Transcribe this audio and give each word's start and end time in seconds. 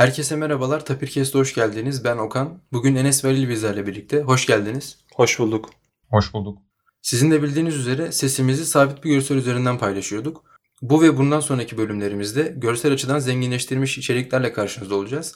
Herkese 0.00 0.36
merhabalar. 0.36 0.84
Tapirkest'e 0.84 1.38
hoş 1.38 1.54
geldiniz. 1.54 2.04
Ben 2.04 2.16
Okan. 2.16 2.62
Bugün 2.72 2.94
Enes 2.94 3.24
ve 3.24 3.28
Ali 3.28 3.48
bizlerle 3.48 3.86
birlikte. 3.86 4.20
Hoş 4.20 4.46
geldiniz. 4.46 4.98
Hoş 5.14 5.38
bulduk. 5.38 5.70
Hoş 6.10 6.34
bulduk. 6.34 6.58
Sizin 7.02 7.30
de 7.30 7.42
bildiğiniz 7.42 7.76
üzere 7.76 8.12
sesimizi 8.12 8.66
sabit 8.66 9.04
bir 9.04 9.10
görsel 9.10 9.36
üzerinden 9.36 9.78
paylaşıyorduk. 9.78 10.44
Bu 10.82 11.02
ve 11.02 11.16
bundan 11.16 11.40
sonraki 11.40 11.78
bölümlerimizde 11.78 12.54
görsel 12.56 12.92
açıdan 12.92 13.18
zenginleştirilmiş 13.18 13.98
içeriklerle 13.98 14.52
karşınızda 14.52 14.94
olacağız. 14.94 15.34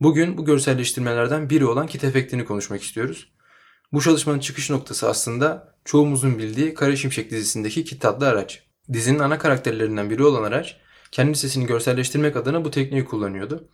Bugün 0.00 0.38
bu 0.38 0.44
görselleştirmelerden 0.44 1.50
biri 1.50 1.66
olan 1.66 1.86
kit 1.86 2.04
efektini 2.04 2.44
konuşmak 2.44 2.82
istiyoruz. 2.82 3.32
Bu 3.92 4.02
çalışmanın 4.02 4.40
çıkış 4.40 4.70
noktası 4.70 5.08
aslında 5.08 5.74
çoğumuzun 5.84 6.38
bildiği 6.38 6.74
Kara 6.74 6.96
Şimşek 6.96 7.30
dizisindeki 7.30 7.84
Kit 7.84 8.04
adlı 8.04 8.28
araç. 8.28 8.62
Dizinin 8.92 9.18
ana 9.18 9.38
karakterlerinden 9.38 10.10
biri 10.10 10.24
olan 10.24 10.42
araç 10.42 10.76
kendi 11.12 11.38
sesini 11.38 11.66
görselleştirmek 11.66 12.36
adına 12.36 12.64
bu 12.64 12.70
tekniği 12.70 13.04
kullanıyordu. 13.04 13.68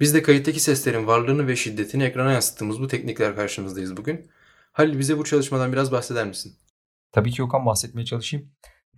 Biz 0.00 0.14
de 0.14 0.22
kayıttaki 0.22 0.60
seslerin 0.60 1.06
varlığını 1.06 1.46
ve 1.46 1.56
şiddetini 1.56 2.04
ekrana 2.04 2.32
yansıttığımız 2.32 2.80
bu 2.80 2.86
teknikler 2.86 3.36
karşımızdayız 3.36 3.96
bugün. 3.96 4.30
Halil 4.72 4.98
bize 4.98 5.18
bu 5.18 5.24
çalışmadan 5.24 5.72
biraz 5.72 5.92
bahseder 5.92 6.26
misin? 6.26 6.56
Tabii 7.12 7.30
ki 7.30 7.42
Okan 7.42 7.66
bahsetmeye 7.66 8.04
çalışayım. 8.04 8.52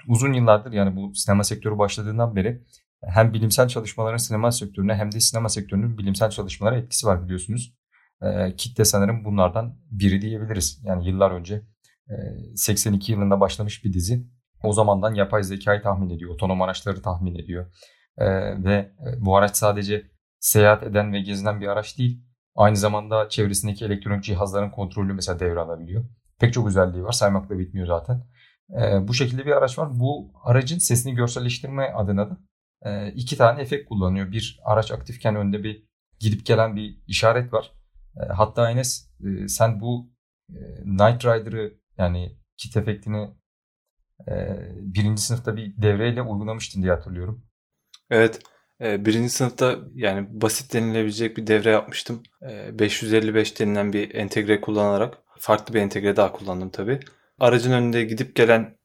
Uzun 0.09 0.33
yıllardır 0.33 0.73
yani 0.73 0.97
bu 0.97 1.15
sinema 1.15 1.45
sektörü 1.45 1.79
başladığından 1.79 2.37
beri 2.37 2.63
hem 3.03 3.33
bilimsel 3.33 3.69
çalışmaların 3.69 4.17
sinema 4.17 4.53
sektörüne 4.53 4.95
hem 4.95 5.13
de 5.13 5.21
sinema 5.21 5.49
sektörünün 5.49 5.99
bilimsel 5.99 6.31
çalışmalara 6.31 6.79
etkisi 6.79 7.07
var 7.07 7.25
biliyorsunuz. 7.25 7.75
E, 8.23 8.57
kitle 8.57 8.85
sanırım 8.85 9.25
bunlardan 9.25 9.79
biri 9.91 10.23
diyebiliriz. 10.23 10.81
Yani 10.85 11.09
yıllar 11.09 11.31
önce 11.31 11.63
e, 12.09 12.15
82 12.57 13.13
yılında 13.13 13.41
başlamış 13.41 13.85
bir 13.85 13.93
dizi. 13.93 14.27
O 14.63 14.73
zamandan 14.73 15.15
yapay 15.15 15.43
zekayı 15.43 15.83
tahmin 15.83 16.11
ediyor, 16.11 16.35
otonom 16.35 16.63
araçları 16.63 17.03
tahmin 17.03 17.35
ediyor. 17.35 17.67
E, 18.19 18.27
ve 18.65 18.93
bu 19.19 19.37
araç 19.37 19.57
sadece 19.57 20.11
seyahat 20.41 20.83
eden 20.83 21.13
ve 21.13 21.21
gezinen 21.21 21.61
bir 21.61 21.69
araç 21.69 21.99
değil. 21.99 22.25
Aynı 22.55 22.77
zamanda 22.77 23.29
çevresindeki 23.29 23.85
elektronik 23.85 24.25
cihazların 24.25 24.71
kontrolü 24.71 25.13
mesela 25.13 25.41
devralabiliyor. 25.41 26.05
Pek 26.39 26.53
çok 26.53 26.67
özelliği 26.67 27.05
var 27.05 27.13
saymakla 27.13 27.59
bitmiyor 27.59 27.87
zaten. 27.87 28.27
E, 28.81 29.09
bu 29.09 29.15
şekilde 29.15 29.47
bir 29.47 29.53
araç 29.53 29.79
var. 29.79 30.01
Bu 30.01 30.33
aracın 30.45 30.79
sesini 30.79 31.15
görselleştirme 31.15 31.93
adına 31.93 32.31
da 32.31 32.37
e, 32.83 33.13
iki 33.13 33.37
tane 33.37 33.63
efekt 33.63 33.89
kullanıyor. 33.89 34.33
Bir 34.33 34.61
araç 34.65 34.91
aktifken 34.91 35.37
önde 35.37 35.65
bir 35.65 35.87
gidip 36.21 36.47
gelen 36.47 36.77
bir 36.77 36.99
işaret 37.07 37.53
var. 37.53 37.73
E, 38.17 38.33
hatta 38.33 38.71
Enes 38.71 39.11
e, 39.25 39.49
sen 39.49 39.81
bu 39.81 40.11
e, 40.51 40.61
Night 40.85 41.25
Rider'ı 41.25 41.75
yani 41.99 42.39
kit 42.57 42.77
efektini 42.77 43.31
e, 44.29 44.59
birinci 44.81 45.23
sınıfta 45.23 45.57
bir 45.57 45.75
devreyle 45.83 46.23
uygulamıştın 46.23 46.83
diye 46.83 46.93
hatırlıyorum. 46.93 47.45
Evet. 48.11 48.41
e, 48.81 49.05
Birinci 49.07 49.31
sınıfta 49.31 49.79
yani 49.95 50.27
basit 50.31 50.75
denilebilecek 50.75 51.37
bir 51.37 51.47
devre 51.47 51.71
yapmıştım. 51.71 52.23
E, 52.51 52.79
555 52.79 53.61
denilen 53.61 53.93
bir 53.93 54.15
entegre 54.15 54.61
kullanarak. 54.61 55.19
Farklı 55.39 55.75
bir 55.75 55.81
entegre 55.81 56.17
daha 56.17 56.33
kullandım 56.33 56.71
tabii. 56.71 57.01
Aracın 57.41 57.73
önünde 57.73 58.05
gidip 58.05 58.35
gelen 58.37 58.77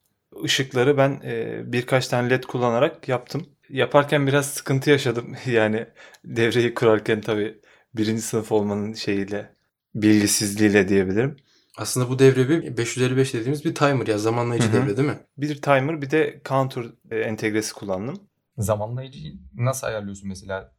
ışıkları 0.44 0.98
ben 0.98 1.22
e, 1.24 1.62
birkaç 1.74 2.08
tane 2.08 2.30
led 2.30 2.44
kullanarak 2.44 3.10
yaptım. 3.10 3.48
Yaparken 3.70 4.28
biraz 4.28 4.46
sıkıntı 4.50 4.90
yaşadım. 4.90 5.36
Yani 5.46 5.88
devreyi 6.26 6.74
kurarken 6.74 7.22
tabii 7.22 7.62
birinci 7.96 8.22
sınıf 8.22 8.52
olmanın 8.52 8.94
şeyiyle, 8.94 9.56
bilgisizliğiyle 9.96 10.88
diyebilirim. 10.90 11.38
Aslında 11.78 12.10
bu 12.10 12.20
devre 12.20 12.50
bir 12.50 12.78
555 12.78 13.34
dediğimiz 13.34 13.66
bir 13.66 13.76
timer 13.76 14.08
ya 14.08 14.18
zamanlayıcı 14.18 14.68
Hı 14.68 14.72
hı. 14.72 14.82
devre 14.82 14.98
değil 14.98 15.08
mi? 15.08 15.20
Bir 15.38 15.62
timer 15.62 16.02
bir 16.02 16.12
de 16.12 16.42
counter 16.46 16.86
e, 17.12 17.20
entegresi 17.20 17.74
kullandım. 17.74 18.20
Zamanlayıcıyı 18.58 19.34
nasıl 19.56 19.88
ayarlıyorsun 19.88 20.30
mesela? 20.30 20.72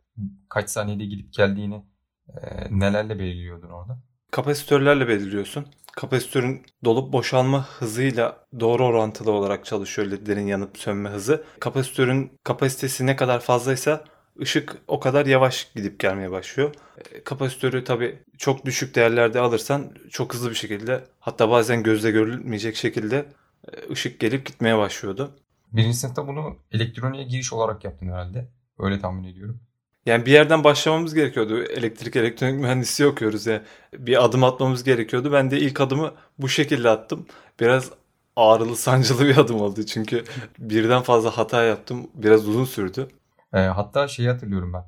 Kaç 0.48 0.70
saniyede 0.70 1.04
gidip 1.04 1.32
geldiğini 1.32 1.84
e, 2.28 2.40
nelerle 2.70 3.18
belirliyordun 3.18 3.70
orada? 3.70 3.98
Kapasitörlerle 4.30 5.08
belirliyorsun. 5.08 5.66
Kapasitörün 5.92 6.62
dolup 6.84 7.12
boşalma 7.12 7.66
hızıyla 7.68 8.46
doğru 8.60 8.84
orantılı 8.84 9.32
olarak 9.32 9.64
çalışıyor 9.64 10.10
ledlerin 10.10 10.46
yanıp 10.46 10.78
sönme 10.78 11.10
hızı. 11.10 11.44
Kapasitörün 11.60 12.32
kapasitesi 12.44 13.06
ne 13.06 13.16
kadar 13.16 13.40
fazlaysa 13.40 14.04
ışık 14.40 14.76
o 14.88 15.00
kadar 15.00 15.26
yavaş 15.26 15.68
gidip 15.76 16.00
gelmeye 16.00 16.30
başlıyor. 16.30 16.74
E, 17.12 17.24
Kapasitörü 17.24 17.84
tabii 17.84 18.18
çok 18.38 18.64
düşük 18.64 18.94
değerlerde 18.94 19.40
alırsan 19.40 19.92
çok 20.10 20.34
hızlı 20.34 20.50
bir 20.50 20.54
şekilde 20.54 21.04
hatta 21.20 21.50
bazen 21.50 21.82
gözle 21.82 22.10
görülmeyecek 22.10 22.76
şekilde 22.76 23.24
e, 23.72 23.92
ışık 23.92 24.20
gelip 24.20 24.46
gitmeye 24.46 24.78
başlıyordu. 24.78 25.30
Birinci 25.72 25.96
sınıfta 25.98 26.28
bunu 26.28 26.56
elektroniğe 26.72 27.24
giriş 27.24 27.52
olarak 27.52 27.84
yaptın 27.84 28.06
herhalde. 28.06 28.48
Öyle 28.78 29.00
tahmin 29.00 29.24
ediyorum. 29.24 29.60
Yani 30.06 30.26
bir 30.26 30.32
yerden 30.32 30.64
başlamamız 30.64 31.14
gerekiyordu. 31.14 31.62
Elektrik 31.62 32.16
elektronik 32.16 32.60
mühendisliği 32.60 33.10
okuyoruz 33.10 33.46
ya. 33.46 33.62
Bir 33.98 34.24
adım 34.24 34.44
atmamız 34.44 34.84
gerekiyordu. 34.84 35.32
Ben 35.32 35.50
de 35.50 35.58
ilk 35.58 35.80
adımı 35.80 36.14
bu 36.38 36.48
şekilde 36.48 36.88
attım. 36.88 37.26
Biraz 37.60 37.90
ağrılı 38.36 38.76
sancılı 38.76 39.26
bir 39.26 39.36
adım 39.36 39.60
oldu. 39.60 39.86
Çünkü 39.86 40.24
birden 40.58 41.02
fazla 41.02 41.38
hata 41.38 41.62
yaptım. 41.64 42.10
Biraz 42.14 42.48
uzun 42.48 42.64
sürdü. 42.64 43.08
E, 43.54 43.58
hatta 43.58 44.08
şeyi 44.08 44.28
hatırlıyorum 44.28 44.72
ben. 44.72 44.84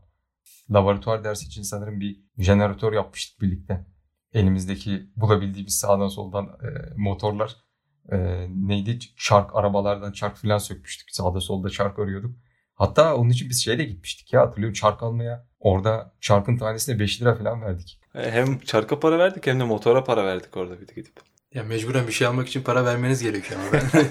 Laboratuvar 0.70 1.24
dersi 1.24 1.46
için 1.46 1.62
sanırım 1.62 2.00
bir 2.00 2.20
jeneratör 2.38 2.92
yapmıştık 2.92 3.40
birlikte. 3.40 3.86
Elimizdeki 4.32 5.10
bulabildiğimiz 5.16 5.78
sağdan 5.78 6.08
soldan 6.08 6.44
e, 6.44 6.68
motorlar 6.96 7.56
e, 8.12 8.46
neydi? 8.48 8.98
Çark 9.16 9.56
arabalardan 9.56 10.12
çark 10.12 10.36
falan 10.36 10.58
sökmüştük. 10.58 11.08
Sağda 11.10 11.40
solda 11.40 11.70
çark 11.70 11.98
arıyorduk. 11.98 12.36
Hatta 12.74 13.16
onun 13.16 13.30
için 13.30 13.48
biz 13.50 13.64
şeyle 13.64 13.84
gitmiştik 13.84 14.32
ya 14.32 14.40
hatırlıyorum 14.40 14.74
çark 14.74 15.02
almaya. 15.02 15.46
Orada 15.58 16.14
çarkın 16.20 16.56
tanesine 16.56 16.98
5 16.98 17.22
lira 17.22 17.34
falan 17.34 17.62
verdik. 17.62 18.00
E, 18.14 18.30
Hem 18.30 18.58
çarka 18.58 19.00
para 19.00 19.18
verdik 19.18 19.46
hem 19.46 19.60
de 19.60 19.64
motora 19.64 20.04
para 20.04 20.26
verdik 20.26 20.56
orada 20.56 20.80
bir 20.80 20.88
de 20.88 20.92
gidip. 20.94 21.12
Ya 21.54 21.62
mecburen 21.64 22.06
bir 22.06 22.12
şey 22.12 22.26
almak 22.26 22.48
için 22.48 22.62
para 22.62 22.84
vermeniz 22.84 23.22
gerekiyor 23.22 23.60
ama 23.60 23.72
ben. 23.72 24.06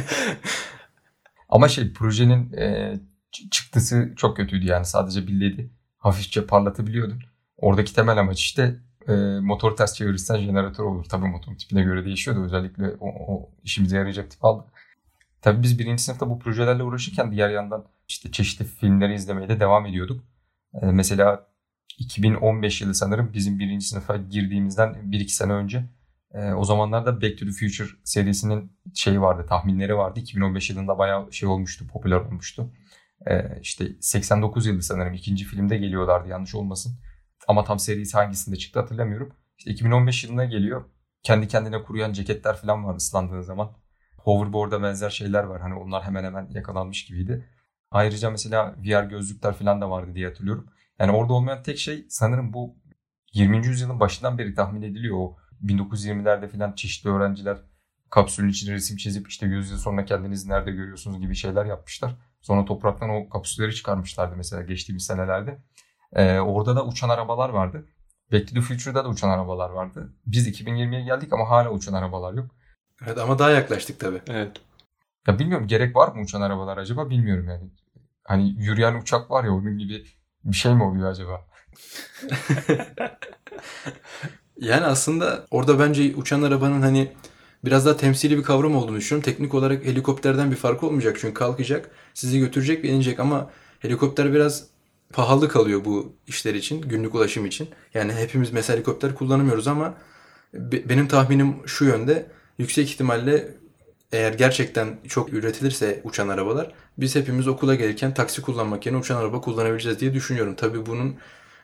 Ama 1.48 1.68
şey 1.68 1.92
projenin 1.92 2.52
e, 2.52 2.94
çıktısı 3.32 4.12
çok 4.16 4.36
kötüydü 4.36 4.66
yani 4.66 4.84
sadece 4.84 5.26
bir 5.26 5.40
LED'i 5.40 5.70
hafifçe 5.98 6.46
parlatabiliyordun. 6.46 7.22
Oradaki 7.56 7.94
temel 7.94 8.18
amaç 8.18 8.40
işte 8.40 8.76
e, 9.08 9.12
motoru 9.40 9.74
ters 9.74 9.94
çevirirsen 9.94 10.38
jeneratör 10.38 10.84
olur. 10.84 11.04
Tabii 11.04 11.26
motorun 11.26 11.56
tipine 11.56 11.82
göre 11.82 12.04
değişiyordu. 12.04 12.44
Özellikle 12.44 12.90
o, 13.00 13.34
o 13.34 13.50
işimize 13.62 13.96
yarayacak 13.96 14.30
tip 14.30 14.44
aldık. 14.44 14.66
Tabii 15.40 15.62
biz 15.62 15.78
birinci 15.78 16.02
sınıfta 16.02 16.30
bu 16.30 16.38
projelerle 16.38 16.82
uğraşırken 16.82 17.32
diğer 17.32 17.50
yandan 17.50 17.84
işte 18.08 18.30
çeşitli 18.30 18.64
filmleri 18.64 19.14
izlemeye 19.14 19.48
de 19.48 19.60
devam 19.60 19.86
ediyorduk. 19.86 20.24
E, 20.82 20.86
mesela 20.86 21.46
2015 21.98 22.80
yılı 22.80 22.94
sanırım 22.94 23.30
bizim 23.34 23.58
birinci 23.58 23.86
sınıfa 23.86 24.16
girdiğimizden 24.16 24.88
1-2 24.88 25.28
sene 25.28 25.52
önce 25.52 25.84
e, 26.34 26.52
o 26.52 26.64
zamanlarda 26.64 27.22
Back 27.22 27.38
to 27.38 27.46
the 27.46 27.52
Future 27.52 27.88
serisinin 28.04 28.72
şeyi 28.94 29.20
vardı, 29.20 29.46
tahminleri 29.48 29.96
vardı. 29.96 30.20
2015 30.20 30.70
yılında 30.70 30.98
bayağı 30.98 31.32
şey 31.32 31.48
olmuştu, 31.48 31.86
popüler 31.92 32.16
olmuştu. 32.16 32.70
E, 33.26 33.60
işte 33.60 33.88
89 34.00 34.66
yılı 34.66 34.82
sanırım 34.82 35.14
ikinci 35.14 35.44
filmde 35.44 35.78
geliyorlardı 35.78 36.28
yanlış 36.28 36.54
olmasın. 36.54 36.98
Ama 37.48 37.64
tam 37.64 37.78
serisi 37.78 38.16
hangisinde 38.16 38.56
çıktı 38.56 38.80
hatırlamıyorum. 38.80 39.32
İşte 39.58 39.70
2015 39.70 40.24
yılına 40.24 40.44
geliyor. 40.44 40.84
Kendi 41.22 41.48
kendine 41.48 41.82
kuruyan 41.82 42.12
ceketler 42.12 42.56
falan 42.56 42.84
var 42.84 42.96
ıslandığın 42.96 43.40
zaman. 43.40 43.72
Hoverboard'a 44.18 44.82
benzer 44.82 45.10
şeyler 45.10 45.44
var. 45.44 45.60
Hani 45.60 45.74
onlar 45.74 46.02
hemen 46.02 46.24
hemen 46.24 46.48
yakalanmış 46.50 47.04
gibiydi. 47.04 47.48
Ayrıca 47.90 48.30
mesela 48.30 48.74
VR 48.78 49.04
gözlükler 49.04 49.52
falan 49.52 49.80
da 49.80 49.90
vardı 49.90 50.14
diye 50.14 50.26
hatırlıyorum. 50.26 50.66
Yani 50.98 51.12
orada 51.12 51.32
olmayan 51.32 51.62
tek 51.62 51.78
şey 51.78 52.06
sanırım 52.08 52.52
bu 52.52 52.76
20. 53.32 53.66
yüzyılın 53.66 54.00
başından 54.00 54.38
beri 54.38 54.54
tahmin 54.54 54.82
ediliyor. 54.82 55.16
O 55.16 55.36
1920'lerde 55.62 56.48
falan 56.48 56.72
çeşitli 56.72 57.10
öğrenciler 57.10 57.58
kapsülün 58.10 58.48
içine 58.48 58.74
resim 58.74 58.96
çizip 58.96 59.28
işte 59.28 59.46
100 59.46 59.70
yıl 59.70 59.78
sonra 59.78 60.04
kendinizi 60.04 60.48
nerede 60.48 60.70
görüyorsunuz 60.70 61.20
gibi 61.20 61.34
şeyler 61.34 61.64
yapmışlar. 61.64 62.16
Sonra 62.42 62.64
topraktan 62.64 63.10
o 63.10 63.28
kapsülleri 63.28 63.74
çıkarmışlardı 63.74 64.36
mesela 64.36 64.62
geçtiğimiz 64.62 65.06
senelerde. 65.06 65.58
Ee, 66.12 66.38
orada 66.38 66.76
da 66.76 66.86
uçan 66.86 67.08
arabalar 67.08 67.48
vardı. 67.48 67.86
Back 68.32 68.48
to 68.48 68.54
the 68.54 68.60
Future'da 68.60 69.04
da 69.04 69.08
uçan 69.08 69.28
arabalar 69.28 69.70
vardı. 69.70 70.12
Biz 70.26 70.48
2020'ye 70.48 71.02
geldik 71.04 71.32
ama 71.32 71.50
hala 71.50 71.70
uçan 71.70 71.92
arabalar 71.92 72.34
yok. 72.34 72.50
evet 73.06 73.18
ama 73.18 73.38
daha 73.38 73.50
yaklaştık 73.50 74.00
tabii. 74.00 74.22
Evet. 74.28 74.56
Ya 75.26 75.38
bilmiyorum 75.38 75.66
gerek 75.66 75.96
var 75.96 76.14
mı 76.14 76.22
uçan 76.22 76.40
arabalar 76.40 76.78
acaba 76.78 77.10
bilmiyorum 77.10 77.48
yani. 77.48 77.70
Hani 78.24 78.48
yürüyen 78.58 78.94
uçak 78.94 79.30
var 79.30 79.44
ya 79.44 79.52
onun 79.52 79.78
gibi 79.78 80.04
bir 80.44 80.56
şey 80.56 80.74
mi 80.74 80.82
oluyor 80.82 81.10
acaba? 81.10 81.46
Yani 84.62 84.84
aslında 84.86 85.46
orada 85.50 85.78
bence 85.78 86.14
uçan 86.16 86.42
arabanın 86.42 86.82
hani 86.82 87.12
biraz 87.64 87.86
daha 87.86 87.96
temsili 87.96 88.38
bir 88.38 88.42
kavram 88.42 88.76
olduğunu 88.76 88.96
düşünüyorum. 88.96 89.24
Teknik 89.32 89.54
olarak 89.54 89.84
helikopterden 89.84 90.50
bir 90.50 90.56
farkı 90.56 90.86
olmayacak 90.86 91.16
çünkü 91.20 91.34
kalkacak, 91.34 91.90
sizi 92.14 92.38
götürecek 92.40 92.84
ve 92.84 92.88
inecek 92.88 93.20
ama 93.20 93.50
helikopter 93.80 94.32
biraz 94.34 94.66
pahalı 95.12 95.48
kalıyor 95.48 95.84
bu 95.84 96.12
işler 96.26 96.54
için, 96.54 96.80
günlük 96.82 97.14
ulaşım 97.14 97.46
için. 97.46 97.68
Yani 97.94 98.12
hepimiz 98.12 98.52
mesela 98.52 98.76
helikopter 98.76 99.14
kullanamıyoruz 99.14 99.68
ama 99.68 99.94
be- 100.54 100.88
benim 100.88 101.08
tahminim 101.08 101.56
şu 101.66 101.84
yönde. 101.84 102.26
Yüksek 102.58 102.90
ihtimalle 102.90 103.54
eğer 104.12 104.32
gerçekten 104.32 104.98
çok 105.08 105.32
üretilirse 105.32 106.00
uçan 106.04 106.28
arabalar 106.28 106.72
biz 106.98 107.16
hepimiz 107.16 107.48
okula 107.48 107.74
gelirken 107.74 108.14
taksi 108.14 108.42
kullanmak 108.42 108.86
yerine 108.86 109.00
uçan 109.00 109.16
araba 109.16 109.40
kullanabileceğiz 109.40 110.00
diye 110.00 110.14
düşünüyorum. 110.14 110.54
Tabii 110.56 110.86
bunun 110.86 111.16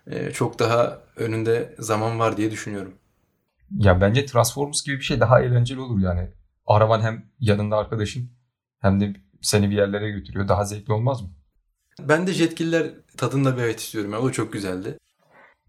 e, 0.06 0.30
çok 0.32 0.58
daha 0.58 1.00
önünde 1.16 1.74
zaman 1.78 2.18
var 2.18 2.36
diye 2.36 2.50
düşünüyorum. 2.50 2.92
Ya 3.70 4.00
bence 4.00 4.26
Transformers 4.26 4.84
gibi 4.84 4.96
bir 4.96 5.02
şey 5.02 5.20
daha 5.20 5.40
eğlenceli 5.40 5.80
olur 5.80 6.00
yani. 6.00 6.30
Araban 6.66 7.00
hem 7.00 7.24
yanında 7.40 7.76
arkadaşın 7.76 8.30
hem 8.80 9.00
de 9.00 9.14
seni 9.40 9.70
bir 9.70 9.76
yerlere 9.76 10.10
götürüyor. 10.10 10.48
Daha 10.48 10.64
zevkli 10.64 10.92
olmaz 10.92 11.22
mı? 11.22 11.28
Ben 12.00 12.26
de 12.26 12.32
Jetgiller 12.32 12.90
tadında 13.16 13.56
bir 13.56 13.62
hayat 13.62 13.80
istiyorum. 13.80 14.12
Yani 14.12 14.22
o 14.22 14.30
çok 14.30 14.52
güzeldi. 14.52 14.98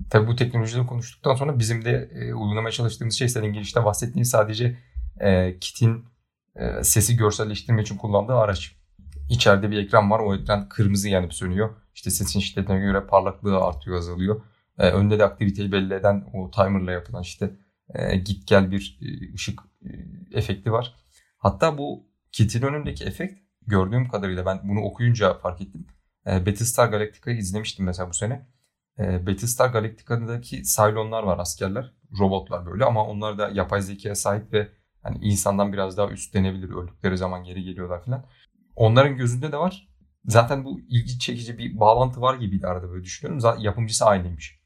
Tabii 0.09 0.27
bu 0.27 0.35
teknolojileri 0.35 0.87
konuştuktan 0.87 1.35
sonra 1.35 1.59
bizim 1.59 1.85
de 1.85 2.09
e, 2.13 2.33
uygulamaya 2.33 2.71
çalıştığımız 2.71 3.15
şey 3.15 3.29
senin 3.29 3.53
girişte 3.53 3.85
bahsettiğin 3.85 4.23
sadece 4.23 4.77
e, 5.19 5.59
kitin 5.59 6.05
e, 6.55 6.83
sesi 6.83 7.17
görselleştirme 7.17 7.81
için 7.81 7.97
kullandığı 7.97 8.35
araç. 8.35 8.75
İçeride 9.29 9.71
bir 9.71 9.77
ekran 9.77 10.11
var. 10.11 10.19
O 10.19 10.35
ekran 10.35 10.69
kırmızı 10.69 11.09
yanıp 11.09 11.33
sönüyor. 11.33 11.69
İşte 11.95 12.11
sesin 12.11 12.39
şiddetine 12.39 12.79
göre 12.79 13.05
parlaklığı 13.05 13.57
artıyor, 13.57 13.97
azalıyor. 13.97 14.41
E, 14.77 14.89
önde 14.89 15.19
de 15.19 15.25
aktiviteyi 15.25 15.71
belli 15.71 15.93
eden 15.93 16.25
o 16.33 16.51
timerla 16.51 16.91
yapılan 16.91 17.21
işte 17.21 17.51
e, 17.95 18.17
git 18.17 18.47
gel 18.47 18.71
bir 18.71 18.99
e, 19.01 19.33
ışık 19.33 19.59
e, 19.85 19.89
efekti 20.37 20.71
var. 20.71 20.95
Hatta 21.37 21.77
bu 21.77 22.07
kitin 22.31 22.61
önündeki 22.61 23.03
efekt 23.03 23.39
gördüğüm 23.67 24.09
kadarıyla 24.09 24.45
ben 24.45 24.59
bunu 24.63 24.81
okuyunca 24.81 25.33
fark 25.33 25.61
ettim. 25.61 25.87
E, 26.27 26.45
Battlestar 26.45 26.87
Galactica'yı 26.89 27.37
izlemiştim 27.37 27.85
mesela 27.85 28.09
bu 28.09 28.13
sene. 28.13 28.47
E, 28.99 29.27
Battlestar 29.27 29.69
Galactica'daki 29.69 30.63
Cylonlar 30.63 31.23
var 31.23 31.39
askerler. 31.39 31.93
Robotlar 32.19 32.65
böyle 32.65 32.85
ama 32.85 33.05
onlar 33.05 33.37
da 33.37 33.49
yapay 33.49 33.81
zekaya 33.81 34.15
sahip 34.15 34.53
ve 34.53 34.67
hani 35.03 35.17
insandan 35.21 35.73
biraz 35.73 35.97
daha 35.97 36.09
üst 36.09 36.33
denebilir. 36.33 36.69
Öldükleri 36.69 37.17
zaman 37.17 37.43
geri 37.43 37.63
geliyorlar 37.63 38.05
falan. 38.05 38.25
Onların 38.75 39.17
gözünde 39.17 39.51
de 39.51 39.57
var. 39.57 39.89
Zaten 40.25 40.65
bu 40.65 40.79
ilgi 40.79 41.19
çekici 41.19 41.57
bir 41.57 41.79
bağlantı 41.79 42.21
var 42.21 42.35
gibiydi 42.35 42.67
arada 42.67 42.89
böyle 42.89 43.03
düşünüyorum. 43.03 43.39
Zaten 43.39 43.61
yapımcısı 43.61 44.05
aynıymış. 44.05 44.58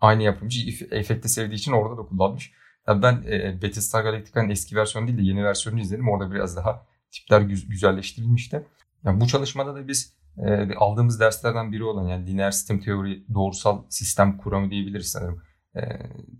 Aynı 0.00 0.22
yapımcı 0.22 0.60
efekti 0.90 1.28
sevdiği 1.28 1.58
için 1.58 1.72
orada 1.72 2.02
da 2.02 2.06
kullanmış. 2.06 2.52
Tabii 2.86 3.02
ben 3.02 3.22
e, 3.26 3.62
Battlestar 3.62 4.02
Galactica'nın 4.02 4.50
eski 4.50 4.76
versiyonu 4.76 5.06
değil 5.06 5.18
de 5.18 5.22
yeni 5.22 5.44
versiyonunu 5.44 5.82
izledim. 5.82 6.08
Orada 6.08 6.34
biraz 6.34 6.56
daha 6.56 6.86
tipler 7.10 7.40
güz- 7.40 7.68
güzelleştirilmişti. 7.68 8.66
Yani 9.04 9.20
bu 9.20 9.26
çalışmada 9.26 9.74
da 9.74 9.88
biz 9.88 10.14
e, 10.46 10.74
aldığımız 10.74 11.20
derslerden 11.20 11.72
biri 11.72 11.84
olan 11.84 12.08
yani 12.08 12.26
lineer 12.26 12.50
sistem 12.50 12.80
teori 12.80 13.24
doğrusal 13.34 13.82
sistem 13.88 14.38
kuramı 14.38 14.70
diyebiliriz 14.70 15.10
sanırım. 15.10 15.42
E, 15.76 15.80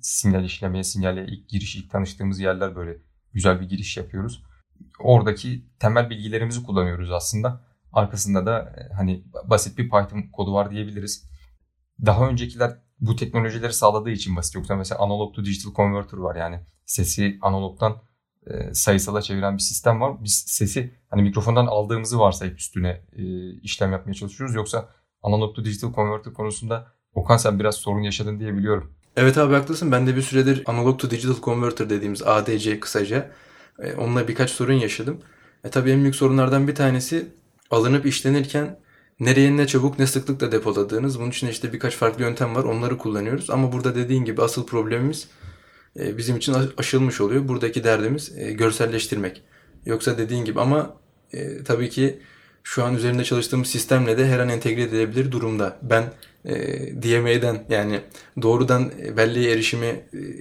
sinyal 0.00 0.44
işlemeye, 0.44 0.84
sinyale 0.84 1.26
ilk 1.26 1.48
giriş, 1.48 1.76
ilk 1.76 1.90
tanıştığımız 1.90 2.40
yerler 2.40 2.76
böyle 2.76 2.96
güzel 3.32 3.60
bir 3.60 3.68
giriş 3.68 3.96
yapıyoruz. 3.96 4.42
Oradaki 5.00 5.66
temel 5.78 6.10
bilgilerimizi 6.10 6.62
kullanıyoruz 6.62 7.10
aslında. 7.10 7.64
Arkasında 7.92 8.46
da 8.46 8.58
e, 8.60 8.94
hani 8.94 9.24
basit 9.44 9.78
bir 9.78 9.90
Python 9.90 10.22
kodu 10.32 10.52
var 10.52 10.70
diyebiliriz. 10.70 11.30
Daha 12.06 12.28
öncekiler 12.28 12.78
bu 13.00 13.16
teknolojileri 13.16 13.72
sağladığı 13.72 14.10
için 14.10 14.36
basit. 14.36 14.54
Yoksa 14.54 14.76
mesela 14.76 15.00
analog 15.00 15.34
to 15.34 15.44
digital 15.44 15.74
converter 15.74 16.18
var 16.18 16.36
yani 16.36 16.60
sesi 16.84 17.38
analogdan 17.42 18.02
e, 18.46 18.74
sayısala 18.74 19.22
çeviren 19.22 19.56
bir 19.56 19.62
sistem 19.62 20.00
var. 20.00 20.24
Biz 20.24 20.44
sesi 20.46 20.94
hani 21.10 21.22
mikrofondan 21.22 21.66
aldığımızı 21.66 22.18
varsayıp 22.18 22.58
üstüne 22.58 23.02
e, 23.12 23.52
işlem 23.52 23.92
yapmaya 23.92 24.14
çalışıyoruz. 24.14 24.54
Yoksa 24.54 24.88
analog 25.22 25.56
to 25.56 25.64
digital 25.64 25.92
converter 25.92 26.32
konusunda 26.32 26.98
Okan 27.14 27.36
sen 27.36 27.58
biraz 27.58 27.74
sorun 27.74 28.02
yaşadın 28.02 28.40
diye 28.40 28.56
biliyorum. 28.56 28.92
Evet 29.16 29.38
abi 29.38 29.54
haklısın. 29.54 29.92
Ben 29.92 30.06
de 30.06 30.16
bir 30.16 30.22
süredir 30.22 30.62
analog 30.66 31.00
to 31.00 31.10
digital 31.10 31.42
converter 31.42 31.90
dediğimiz 31.90 32.22
ADC 32.22 32.80
kısaca 32.80 33.30
e, 33.82 33.94
onunla 33.94 34.28
birkaç 34.28 34.50
sorun 34.50 34.72
yaşadım. 34.72 35.20
E 35.64 35.70
tabii 35.70 35.90
en 35.90 36.00
büyük 36.00 36.16
sorunlardan 36.16 36.68
bir 36.68 36.74
tanesi 36.74 37.28
alınıp 37.70 38.06
işlenirken 38.06 38.78
nereye 39.20 39.56
ne 39.56 39.66
çabuk 39.66 39.98
ne 39.98 40.06
sıklıkla 40.06 40.52
depoladığınız. 40.52 41.20
Bunun 41.20 41.30
için 41.30 41.46
işte 41.46 41.72
birkaç 41.72 41.96
farklı 41.96 42.22
yöntem 42.22 42.54
var. 42.54 42.64
Onları 42.64 42.98
kullanıyoruz. 42.98 43.50
Ama 43.50 43.72
burada 43.72 43.94
dediğin 43.94 44.24
gibi 44.24 44.42
asıl 44.42 44.66
problemimiz 44.66 45.28
e, 45.98 46.18
bizim 46.18 46.36
için 46.36 46.54
aşılmış 46.76 47.20
oluyor. 47.20 47.48
Buradaki 47.48 47.84
derdimiz 47.84 48.38
e, 48.38 48.52
görselleştirmek. 48.52 49.42
Yoksa 49.86 50.18
dediğin 50.18 50.44
gibi 50.44 50.60
ama 50.60 50.96
e, 51.32 51.64
tabii 51.64 51.90
ki 51.90 52.18
şu 52.68 52.84
an 52.84 52.94
üzerinde 52.94 53.24
çalıştığımız 53.24 53.68
sistemle 53.68 54.18
de 54.18 54.28
her 54.28 54.38
an 54.38 54.48
entegre 54.48 54.82
edilebilir 54.82 55.32
durumda. 55.32 55.78
Ben 55.82 56.04
e, 56.44 56.54
DMA'den 57.02 57.64
yani 57.68 58.00
doğrudan 58.42 58.90
belleğe 59.16 59.52
erişimi 59.52 59.86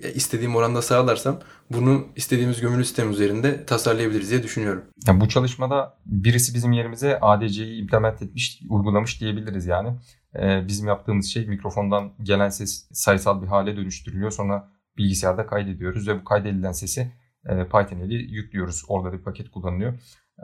e, 0.03 0.13
istediğim 0.13 0.55
oranda 0.55 0.81
sağlarsam 0.81 1.39
bunu 1.71 2.07
istediğimiz 2.15 2.61
gömülü 2.61 2.85
sistem 2.85 3.11
üzerinde 3.11 3.65
tasarlayabiliriz 3.65 4.29
diye 4.29 4.43
düşünüyorum. 4.43 4.83
Yani 5.07 5.21
bu 5.21 5.29
çalışmada 5.29 5.97
birisi 6.05 6.53
bizim 6.53 6.71
yerimize 6.71 7.19
ADC'yi 7.19 7.81
implement 7.81 8.21
etmiş, 8.21 8.61
uygulamış 8.69 9.21
diyebiliriz 9.21 9.65
yani. 9.65 9.89
Ee, 10.35 10.67
bizim 10.67 10.87
yaptığımız 10.87 11.25
şey 11.25 11.45
mikrofondan 11.45 12.13
gelen 12.23 12.49
ses 12.49 12.87
sayısal 12.91 13.41
bir 13.41 13.47
hale 13.47 13.77
dönüştürülüyor. 13.77 14.31
Sonra 14.31 14.71
bilgisayarda 14.97 15.47
kaydediyoruz 15.47 16.07
ve 16.07 16.19
bu 16.19 16.23
kaydedilen 16.23 16.71
sesi 16.71 17.11
e, 17.45 17.63
Python 17.63 17.99
ile 17.99 18.13
yüklüyoruz. 18.13 18.83
Orada 18.87 19.13
bir 19.13 19.23
paket 19.23 19.51
kullanılıyor. 19.51 19.93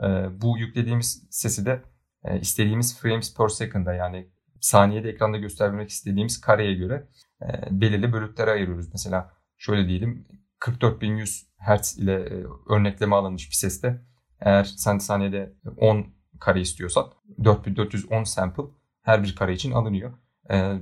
E, 0.02 0.06
bu 0.40 0.58
yüklediğimiz 0.58 1.26
sesi 1.30 1.66
de 1.66 1.82
e, 2.24 2.40
istediğimiz 2.40 3.00
frames 3.00 3.36
per 3.36 3.48
second'a 3.48 3.94
yani 3.94 4.28
saniyede 4.60 5.10
ekranda 5.10 5.36
göstermek 5.36 5.90
istediğimiz 5.90 6.40
kareye 6.40 6.74
göre 6.74 7.08
e, 7.42 7.46
belirli 7.70 8.12
bölüklere 8.12 8.50
ayırıyoruz. 8.50 8.88
Mesela 8.92 9.32
şöyle 9.56 9.88
diyelim 9.88 10.26
44100 10.58 11.46
Hz 11.58 11.98
ile 11.98 12.14
e, 12.14 12.44
örnekleme 12.70 13.16
alınmış 13.16 13.50
bir 13.50 13.54
seste 13.54 14.02
eğer 14.40 14.64
sen 14.64 14.98
saniyede 14.98 15.52
10 15.76 16.06
kare 16.40 16.60
istiyorsan 16.60 17.06
4410 17.44 18.24
sample 18.24 18.62
her 19.02 19.22
bir 19.22 19.36
kare 19.36 19.52
için 19.52 19.72
alınıyor. 19.72 20.12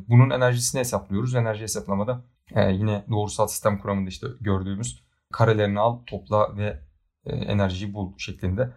Bunun 0.09 0.31
enerjisini 0.31 0.81
hesaplıyoruz. 0.81 1.35
Enerji 1.35 1.63
hesaplamada 1.63 2.25
yine 2.57 3.05
doğrusal 3.11 3.47
sistem 3.47 3.79
kuramında 3.79 4.09
işte 4.09 4.27
gördüğümüz 4.41 5.05
karelerini 5.33 5.81
al, 5.81 5.99
topla 6.07 6.57
ve 6.57 6.81
enerjiyi 7.27 7.95
bul 7.95 8.19
şeklinde. 8.19 8.73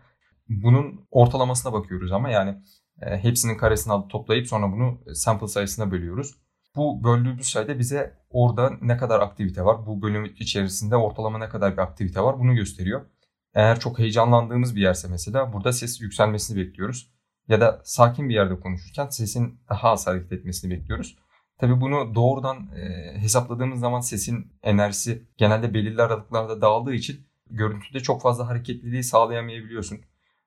Bunun 0.50 1.07
ortalamasına 1.12 1.74
bakıyoruz 1.74 2.12
ama 2.12 2.30
yani 2.30 2.57
e, 3.01 3.18
hepsinin 3.18 3.57
karesini 3.57 3.94
alıp 3.94 4.09
toplayıp 4.09 4.47
sonra 4.47 4.71
bunu 4.71 5.00
sample 5.13 5.47
sayısına 5.47 5.92
bölüyoruz. 5.92 6.36
Bu 6.75 7.03
böldüğümüz 7.03 7.47
sayıda 7.47 7.80
bize 7.80 8.18
orada 8.30 8.71
ne 8.81 8.97
kadar 8.97 9.19
aktivite 9.19 9.65
var, 9.65 9.86
bu 9.86 10.01
bölüm 10.01 10.25
içerisinde 10.25 10.95
ortalama 10.95 11.38
ne 11.38 11.50
kadar 11.50 11.74
bir 11.74 11.81
aktivite 11.81 12.21
var 12.21 12.39
bunu 12.39 12.56
gösteriyor. 12.56 13.06
Eğer 13.53 13.80
çok 13.80 13.99
heyecanlandığımız 13.99 14.75
bir 14.75 14.81
yerse 14.81 15.07
mesela 15.07 15.54
burada 15.54 15.73
ses 15.73 16.02
yükselmesini 16.02 16.57
bekliyoruz. 16.57 17.11
Ya 17.47 17.61
da 17.61 17.81
sakin 17.83 18.30
bir 18.30 18.33
yerde 18.33 18.59
konuşurken 18.59 19.09
sesin 19.09 19.59
daha 19.69 19.90
az 19.90 20.07
hareket 20.07 20.31
etmesini 20.31 20.71
bekliyoruz. 20.71 21.18
Tabii 21.57 21.81
bunu 21.81 22.16
doğrudan 22.16 22.57
e, 22.75 23.14
hesapladığımız 23.21 23.80
zaman 23.80 23.99
sesin 23.99 24.52
enerjisi 24.64 25.28
genelde 25.37 25.73
belirli 25.73 26.02
aralıklarda 26.02 26.61
dağıldığı 26.61 26.94
için 26.94 27.28
görüntüde 27.49 27.99
çok 27.99 28.21
fazla 28.21 28.47
hareketliliği 28.47 29.04
sağlayamayabiliyorsun. 29.04 29.99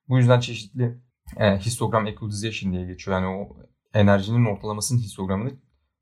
Bu 0.08 0.18
yüzden 0.18 0.40
çeşitli 0.40 1.00
e, 1.36 1.58
histogram 1.58 2.06
equalization 2.06 2.72
diye 2.72 2.86
geçiyor. 2.86 3.22
Yani 3.22 3.26
o 3.26 3.56
enerjinin 3.94 4.44
ortalamasının 4.44 5.00
histogramını 5.00 5.52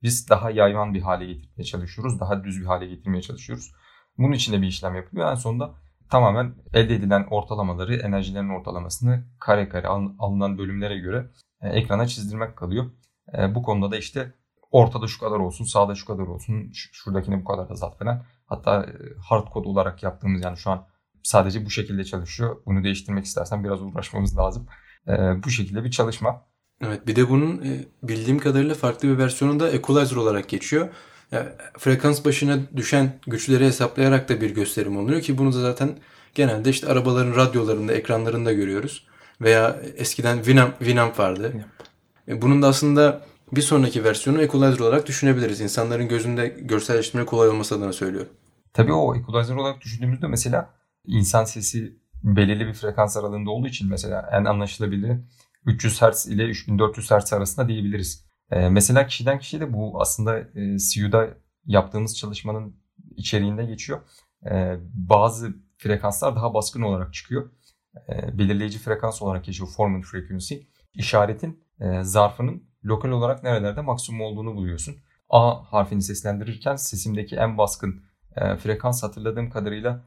biz 0.02 0.30
daha 0.30 0.50
yayvan 0.50 0.94
bir 0.94 1.02
hale 1.02 1.26
getirmeye 1.26 1.64
çalışıyoruz. 1.64 2.20
Daha 2.20 2.44
düz 2.44 2.60
bir 2.60 2.66
hale 2.66 2.86
getirmeye 2.86 3.22
çalışıyoruz. 3.22 3.72
Bunun 4.18 4.32
için 4.32 4.52
de 4.52 4.62
bir 4.62 4.66
işlem 4.66 4.94
yapılıyor. 4.94 5.30
En 5.30 5.34
sonunda 5.34 5.74
tamamen 6.10 6.54
elde 6.74 6.94
edilen 6.94 7.26
ortalamaları, 7.30 7.96
enerjilerin 7.96 8.48
ortalamasını 8.48 9.24
kare 9.40 9.68
kare 9.68 9.86
alınan 10.18 10.58
bölümlere 10.58 10.98
göre 10.98 11.30
e, 11.60 11.68
ekrana 11.68 12.06
çizdirmek 12.06 12.56
kalıyor. 12.56 12.90
E, 13.38 13.54
bu 13.54 13.62
konuda 13.62 13.90
da 13.90 13.96
işte 13.96 14.32
ortada 14.70 15.06
şu 15.06 15.20
kadar 15.20 15.36
olsun, 15.36 15.64
sağda 15.64 15.94
şu 15.94 16.06
kadar 16.06 16.26
olsun, 16.26 16.70
şuradakini 16.72 17.40
bu 17.40 17.44
kadar 17.44 17.70
azalt 17.70 17.98
falan. 17.98 18.24
Hatta 18.46 18.82
e, 18.82 18.92
hard 19.28 19.48
kod 19.48 19.64
olarak 19.64 20.02
yaptığımız 20.02 20.44
yani 20.44 20.56
şu 20.56 20.70
an 20.70 20.86
sadece 21.26 21.66
bu 21.66 21.70
şekilde 21.70 22.04
çalışıyor. 22.04 22.56
Bunu 22.66 22.84
değiştirmek 22.84 23.24
istersen 23.24 23.64
biraz 23.64 23.82
uğraşmamız 23.82 24.38
lazım. 24.38 24.66
bu 25.44 25.50
şekilde 25.50 25.84
bir 25.84 25.90
çalışma. 25.90 26.42
Evet 26.80 27.06
bir 27.06 27.16
de 27.16 27.28
bunun 27.28 27.64
bildiğim 28.02 28.38
kadarıyla 28.38 28.74
farklı 28.74 29.08
bir 29.08 29.18
versiyonu 29.18 29.60
da 29.60 29.70
equalizer 29.70 30.16
olarak 30.16 30.48
geçiyor. 30.48 30.88
Yani 31.32 31.48
frekans 31.78 32.24
başına 32.24 32.58
düşen 32.76 33.20
güçleri 33.26 33.64
hesaplayarak 33.64 34.28
da 34.28 34.40
bir 34.40 34.54
gösterim 34.54 34.96
oluyor 34.96 35.20
ki 35.20 35.38
bunu 35.38 35.52
da 35.52 35.60
zaten 35.60 35.98
genelde 36.34 36.70
işte 36.70 36.86
arabaların 36.86 37.36
radyolarında, 37.36 37.92
ekranlarında 37.92 38.52
görüyoruz. 38.52 39.06
Veya 39.40 39.80
eskiden 39.96 40.36
Winamp, 40.36 40.78
Winamp 40.78 41.18
vardı. 41.18 41.52
Winamp. 41.52 42.42
Bunun 42.42 42.62
da 42.62 42.68
aslında 42.68 43.26
bir 43.52 43.62
sonraki 43.62 44.04
versiyonu 44.04 44.42
equalizer 44.42 44.78
olarak 44.78 45.06
düşünebiliriz. 45.06 45.60
İnsanların 45.60 46.08
gözünde 46.08 46.48
görselleştirme 46.48 47.24
kolay 47.24 47.48
olması 47.48 47.74
adına 47.74 47.92
söylüyorum. 47.92 48.32
Tabii 48.72 48.92
o 48.92 49.16
equalizer 49.16 49.54
olarak 49.54 49.80
düşündüğümüzde 49.80 50.26
mesela 50.26 50.70
insan 51.06 51.44
sesi 51.44 51.96
belirli 52.22 52.66
bir 52.66 52.72
frekans 52.74 53.16
aralığında 53.16 53.50
olduğu 53.50 53.68
için 53.68 53.90
mesela 53.90 54.28
en 54.32 54.44
anlaşılabilir 54.44 55.20
300 55.66 56.02
Hz 56.02 56.26
ile 56.26 56.44
3400 56.44 57.10
Hz 57.10 57.32
arasında 57.32 57.68
diyebiliriz. 57.68 58.26
Ee, 58.50 58.68
mesela 58.68 59.06
kişiden 59.06 59.38
kişiye 59.38 59.62
de 59.62 59.72
bu 59.72 60.00
aslında 60.00 60.38
e, 60.38 60.78
CU'da 60.78 61.28
yaptığımız 61.64 62.18
çalışmanın 62.18 62.76
içeriğinde 63.16 63.64
geçiyor. 63.64 64.00
Ee, 64.50 64.76
bazı 64.94 65.54
frekanslar 65.78 66.36
daha 66.36 66.54
baskın 66.54 66.82
olarak 66.82 67.14
çıkıyor. 67.14 67.50
e, 68.08 68.38
belirleyici 68.38 68.78
frekans 68.78 69.22
olarak 69.22 69.44
geçiyor 69.44 69.68
formant 69.76 70.04
frequency. 70.04 70.54
İşaretin 70.94 71.64
e, 71.80 72.02
zarfının 72.02 72.62
lokal 72.84 73.08
olarak 73.08 73.42
nerelerde 73.42 73.80
maksimum 73.80 74.20
olduğunu 74.20 74.54
buluyorsun. 74.54 74.96
A 75.30 75.72
harfini 75.72 76.02
seslendirirken 76.02 76.76
sesimdeki 76.76 77.36
en 77.36 77.58
baskın 77.58 78.02
e, 78.36 78.56
frekans 78.56 79.02
hatırladığım 79.02 79.50
kadarıyla 79.50 80.04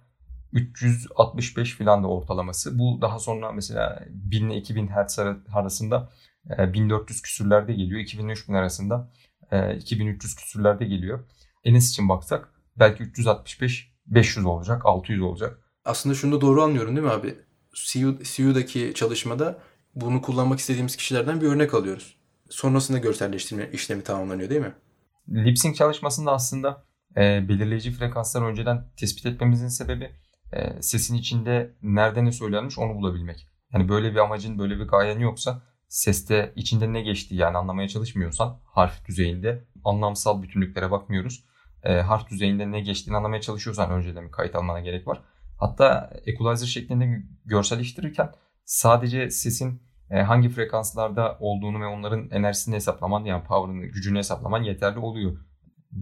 365 0.54 1.76
filan 1.76 2.04
da 2.04 2.08
ortalaması. 2.08 2.80
Bu 2.80 3.02
daha 3.02 3.20
sonra 3.20 3.52
mesela 3.52 4.06
1000 4.10 4.50
ile 4.50 4.58
2000 4.58 4.88
Hz 4.88 5.20
arasında 5.54 6.10
1400 6.46 7.22
küsürlerde 7.22 7.74
geliyor. 7.74 8.00
2000 8.00 8.26
ile 8.26 8.32
3000 8.32 8.54
arasında 8.54 9.12
2300 9.78 10.36
küsürlerde 10.36 10.86
geliyor. 10.86 11.20
Enes 11.64 11.90
için 11.90 12.10
baksak 12.10 12.54
belki 12.76 13.04
365 13.04 13.94
500 14.06 14.46
olacak, 14.46 14.86
600 14.86 15.22
olacak. 15.22 15.60
Aslında 15.86 16.16
şunu 16.16 16.36
da 16.36 16.42
doğru 16.42 16.64
anlıyorum 16.64 16.96
değil 16.96 17.08
mi 17.08 17.14
abi? 17.14 17.36
CU, 17.74 18.18
CU'daki 18.24 18.94
çalışmada 18.96 19.60
bunu 19.96 20.22
kullanmak 20.22 20.60
istediğimiz 20.60 20.96
kişilerden 20.96 21.42
bir 21.42 21.48
örnek 21.48 21.74
alıyoruz. 21.74 22.16
Sonrasında 22.50 22.98
görselleştirme 22.98 23.70
işlemi 23.74 24.04
tamamlanıyor 24.04 24.50
değil 24.50 24.62
mi? 24.62 24.74
Lipsync 25.30 25.76
çalışmasında 25.76 26.32
aslında 26.32 26.84
e, 27.18 27.50
belirleyici 27.50 27.92
frekansları 27.92 28.46
önceden 28.46 28.88
tespit 28.98 29.26
etmemizin 29.26 29.68
sebebi 29.68 30.12
e, 30.54 30.82
sesin 30.82 31.16
içinde 31.16 31.76
nerede 31.82 32.26
ne 32.26 32.32
söylenmiş 32.32 32.80
onu 32.80 32.96
bulabilmek. 32.96 33.48
Yani 33.74 33.90
böyle 33.90 34.12
bir 34.12 34.18
amacın, 34.18 34.60
böyle 34.60 34.80
bir 34.80 34.88
gayen 34.88 35.20
yoksa 35.20 35.62
seste 35.88 36.54
içinde 36.56 36.94
ne 36.94 37.02
geçtiği 37.02 37.36
yani 37.36 37.58
anlamaya 37.58 37.88
çalışmıyorsan 37.88 38.60
harf 38.66 39.08
düzeyinde 39.08 39.68
anlamsal 39.84 40.42
bütünlüklere 40.42 40.92
bakmıyoruz. 40.92 41.46
E, 41.84 42.02
harf 42.02 42.30
düzeyinde 42.30 42.72
ne 42.72 42.82
geçtiğini 42.82 43.18
anlamaya 43.18 43.42
çalışıyorsan 43.42 43.92
önceden 43.92 44.26
bir 44.26 44.32
kayıt 44.32 44.56
almana 44.56 44.80
gerek 44.80 45.08
var. 45.08 45.22
Hatta 45.58 46.14
equalizer 46.26 46.68
şeklinde 46.68 47.24
görselleştirirken 47.46 48.32
sadece 48.66 49.30
sesin 49.30 49.82
e, 50.10 50.22
hangi 50.22 50.50
frekanslarda 50.50 51.38
olduğunu 51.40 51.82
ve 51.82 51.86
onların 51.86 52.30
enerjisini 52.32 52.76
hesaplaman 52.76 53.26
yani 53.26 53.44
power'ını, 53.44 53.86
gücünü 53.86 54.18
hesaplaman 54.18 54.64
yeterli 54.64 55.00
oluyor. 55.00 55.38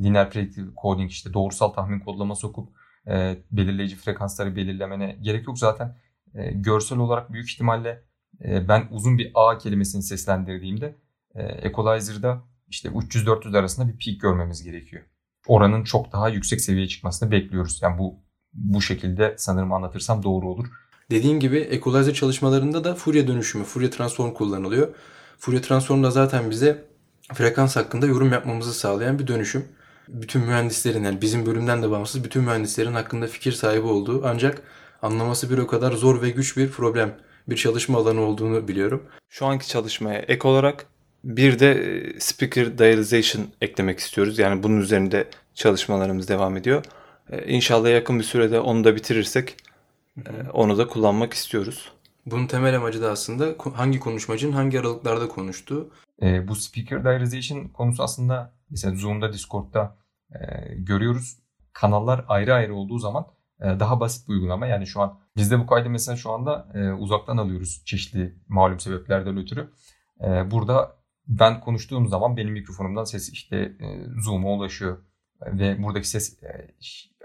Linear 0.04 0.30
predictive 0.30 0.70
coding 0.82 1.12
işte 1.12 1.34
doğrusal 1.34 1.70
tahmin 1.70 2.00
kodlama 2.00 2.36
sokup 2.36 2.70
e, 3.10 3.38
belirleyici 3.52 3.96
frekansları 3.96 4.56
belirlemene 4.56 5.18
gerek 5.22 5.48
yok 5.48 5.60
zaten. 5.60 5.98
E, 6.34 6.52
görsel 6.52 6.98
olarak 6.98 7.34
büyük 7.34 7.50
ihtimalle 7.50 8.04
e, 8.46 8.68
ben 8.68 8.88
uzun 8.92 9.18
bir 9.18 9.32
A 9.34 9.58
kelimesini 9.58 10.04
seslendirdiğimde 10.04 10.96
e, 11.36 11.44
equalizer'da 11.44 12.44
işte 12.68 12.90
300-400 12.90 13.58
arasında 13.58 13.88
bir 13.88 14.06
peak 14.06 14.22
görmemiz 14.22 14.64
gerekiyor. 14.64 15.04
Oranın 15.48 15.84
çok 15.84 16.12
daha 16.12 16.30
yüksek 16.30 16.62
seviyeye 16.62 16.88
çıkmasını 16.88 17.32
bekliyoruz. 17.32 17.80
Yani 17.82 17.98
bu 17.98 18.20
bu 18.54 18.82
şekilde 18.82 19.36
sanırım 19.38 19.74
anlatırsam 19.74 20.24
doğru 20.24 20.50
olur. 20.50 20.68
Dediğin 21.12 21.40
gibi 21.40 21.58
equalizer 21.58 22.14
çalışmalarında 22.14 22.84
da 22.84 22.96
Fourier 22.96 23.28
dönüşümü, 23.28 23.64
Fourier 23.64 23.92
transform 23.92 24.34
kullanılıyor. 24.34 24.96
Fourier 25.40 25.64
transform 25.64 26.04
da 26.04 26.12
zaten 26.12 26.50
bize 26.50 26.86
frekans 27.34 27.76
hakkında 27.76 28.06
yorum 28.06 28.32
yapmamızı 28.32 28.74
sağlayan 28.74 29.20
bir 29.20 29.28
dönüşüm. 29.28 29.66
Bütün 30.08 30.42
mühendislerin 30.42 31.04
yani 31.04 31.22
bizim 31.22 31.46
bölümden 31.46 31.84
de 31.84 31.92
bağımsız 31.92 32.24
bütün 32.24 32.44
mühendislerin 32.44 32.94
hakkında 32.94 33.28
fikir 33.28 33.52
sahibi 33.52 33.88
olduğu 33.88 34.26
ancak 34.26 34.62
anlaması 35.02 35.50
bir 35.50 35.58
o 35.58 35.68
kadar 35.68 35.92
zor 35.92 36.22
ve 36.22 36.30
güç 36.30 36.58
bir 36.58 36.72
problem, 36.72 37.18
bir 37.50 37.56
çalışma 37.56 37.98
alanı 37.98 38.22
olduğunu 38.22 38.68
biliyorum. 38.68 39.04
Şu 39.30 39.46
anki 39.46 39.68
çalışmaya 39.68 40.20
ek 40.20 40.48
olarak 40.48 40.86
bir 41.24 41.60
de 41.60 41.72
e, 41.72 42.20
speaker 42.20 42.78
dialization 42.78 43.48
eklemek 43.62 44.00
istiyoruz. 44.00 44.40
Yani 44.40 44.64
bunun 44.64 44.80
üzerinde 44.80 45.28
çalışmalarımız 45.54 46.30
devam 46.30 46.58
ediyor. 46.58 46.86
E, 47.30 47.54
inşallah 47.54 47.90
yakın 47.90 48.20
bir 48.20 48.24
sürede 48.24 48.60
onu 48.60 48.84
da 48.84 48.96
bitirirsek 48.96 49.56
e, 50.18 50.50
onu 50.54 50.78
da 50.78 50.88
kullanmak 50.88 51.34
istiyoruz. 51.34 51.92
Bunun 52.26 52.48
temel 52.48 52.76
amacı 52.76 53.02
da 53.02 53.12
aslında 53.12 53.56
hangi 53.74 54.00
konuşmacının 54.00 54.52
hangi 54.52 54.80
aralıklarda 54.80 55.28
konuştuğu. 55.28 55.90
E, 56.22 56.48
bu 56.48 56.56
speaker 56.56 57.04
diarization 57.04 57.68
konusu 57.68 58.04
aslında 58.04 58.57
mesela 58.70 58.96
Zoom'da, 58.96 59.34
Discord'da 59.34 59.98
e, 60.32 60.40
görüyoruz. 60.76 61.40
Kanallar 61.74 62.26
ayrı 62.28 62.54
ayrı 62.54 62.76
olduğu 62.76 63.00
zaman 63.00 63.28
e, 63.62 63.66
daha 63.66 64.00
basit 64.00 64.28
bir 64.28 64.34
uygulama. 64.34 64.68
Yani 64.68 64.88
şu 64.88 65.02
an 65.02 65.20
biz 65.36 65.52
de 65.52 65.60
bu 65.60 65.68
kaydı 65.68 65.90
mesela 65.90 66.16
şu 66.16 66.32
anda 66.32 66.68
e, 66.74 66.92
uzaktan 66.92 67.38
alıyoruz 67.38 67.84
çeşitli 67.86 68.36
malum 68.48 68.80
sebeplerden 68.80 69.38
ötürü. 69.38 69.72
E, 70.22 70.52
burada 70.52 70.98
ben 71.28 71.60
konuştuğum 71.60 72.08
zaman 72.08 72.38
benim 72.38 72.54
mikrofonumdan 72.54 73.04
ses 73.04 73.30
işte 73.30 73.58
e, 73.58 74.06
Zoom'a 74.22 74.50
ulaşıyor 74.50 74.98
ve 75.46 75.84
buradaki 75.84 76.10
ses 76.10 76.44
e, 76.44 76.72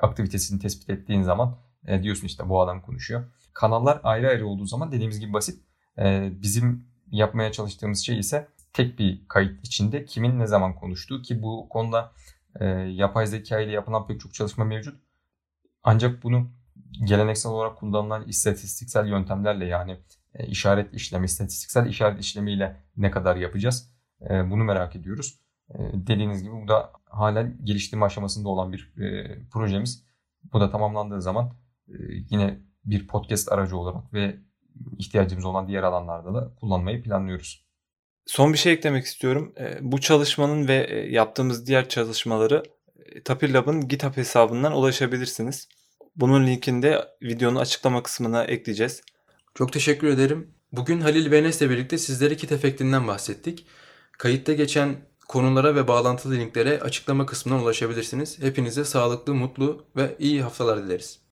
aktivitesini 0.01 0.61
tespit 0.61 0.91
ettiğin 0.91 1.23
zaman 1.23 1.59
e, 1.87 2.03
diyorsun 2.03 2.27
işte 2.27 2.49
bu 2.49 2.61
adam 2.61 2.83
konuşuyor. 2.83 3.25
Kanallar 3.55 4.01
ayrı 4.03 4.29
ayrı 4.29 4.47
olduğu 4.47 4.67
zaman 4.67 4.93
dediğimiz 4.93 5.21
gibi 5.21 5.33
basit. 5.33 5.65
E, 5.99 6.33
bizim 6.43 6.87
yapmaya 7.11 7.53
çalıştığımız 7.53 7.99
şey 7.99 8.19
ise 8.19 8.49
tek 8.73 8.99
bir 8.99 9.29
kayıt 9.29 9.67
içinde 9.67 10.05
kimin 10.05 10.39
ne 10.39 10.47
zaman 10.47 10.75
konuştuğu 10.75 11.23
ki 11.23 11.43
bu 11.43 11.69
konuda 11.69 12.13
e, 12.61 12.67
yapay 12.75 13.27
zeka 13.27 13.61
ile 13.61 13.73
yapılan 13.73 14.07
pek 14.07 14.21
çok 14.21 14.35
çalışma 14.35 14.65
mevcut. 14.65 15.03
Ancak 15.83 16.23
bunu 16.23 16.51
geleneksel 17.05 17.53
olarak 17.53 17.77
kullanılan 17.77 18.29
istatistiksel 18.29 19.09
yöntemlerle 19.09 19.67
yani 19.67 19.99
e, 20.35 20.47
işaret 20.47 20.95
işlemi, 20.95 21.25
istatistiksel 21.25 21.87
işaret 21.87 22.21
işlemiyle 22.21 22.77
ne 22.97 23.11
kadar 23.11 23.37
yapacağız? 23.37 23.93
E, 24.31 24.51
bunu 24.51 24.65
merak 24.65 24.97
ediyoruz. 24.97 25.41
E, 25.71 25.79
dediğiniz 25.95 26.43
gibi 26.43 26.53
bu 26.53 26.69
da 26.69 26.93
halen 27.05 27.59
geliştirme 27.65 28.05
aşamasında 28.05 28.49
olan 28.49 28.73
bir 28.73 28.93
e, 29.03 29.39
projemiz. 29.51 30.07
Bu 30.53 30.61
da 30.61 30.71
tamamlandığı 30.71 31.23
zaman 31.23 31.53
e, 31.89 31.95
yine 32.31 32.61
bir 32.85 33.07
podcast 33.07 33.53
aracı 33.53 33.77
olarak 33.77 34.13
ve 34.13 34.37
ihtiyacımız 34.99 35.45
olan 35.45 35.69
diğer 35.69 35.83
alanlarda 35.83 36.35
da 36.35 36.55
kullanmayı 36.61 37.03
planlıyoruz. 37.03 37.72
Son 38.27 38.53
bir 38.53 38.59
şey 38.59 38.73
eklemek 38.73 39.05
istiyorum. 39.05 39.53
E, 39.61 39.79
bu 39.81 40.01
çalışmanın 40.01 40.69
ve 40.69 40.87
e, 40.91 41.13
yaptığımız 41.13 41.67
diğer 41.67 41.89
çalışmaları 41.89 42.63
e, 43.07 43.23
Tapir 43.23 43.51
Lab'ın 43.51 43.89
GitHub 43.89 44.17
hesabından 44.17 44.73
ulaşabilirsiniz. 44.73 45.69
Bunun 46.17 46.47
linkini 46.47 46.83
de 46.83 47.09
videonun 47.23 47.61
açıklama 47.61 48.03
kısmına 48.03 48.45
ekleyeceğiz. 48.45 49.03
Çok 49.55 49.73
teşekkür 49.73 50.07
ederim. 50.07 50.55
Bugün 50.73 51.01
Halil 51.01 51.31
ve 51.31 51.39
Enes'le 51.39 51.61
birlikte 51.61 51.99
sizlere 51.99 52.37
kit 52.37 52.53
efektinden 52.53 53.09
bahsettik. 53.09 53.67
Kayıtta 54.19 54.53
geçen 54.53 54.97
konulara 55.29 55.75
ve 55.75 55.89
bağlantılı 55.89 56.35
linklere 56.35 56.81
açıklama 56.81 57.27
kısmından 57.27 57.63
ulaşabilirsiniz. 57.63 58.39
Hepinize 58.43 58.85
sağlıklı, 58.85 59.35
mutlu 59.35 59.87
ve 59.97 60.17
iyi 60.19 60.43
haftalar 60.43 60.85
dileriz. 60.85 61.21